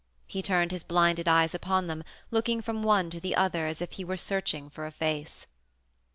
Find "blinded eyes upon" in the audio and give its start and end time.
0.83-1.85